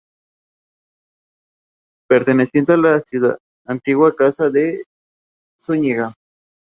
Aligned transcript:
Perteneciente 2.09 2.71
a 2.73 2.77
la 2.77 3.03
antigua 3.67 4.15
Casa 4.15 4.49
de 4.49 4.83
Zúñiga. 5.59 6.11